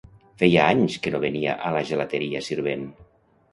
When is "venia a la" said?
1.27-1.85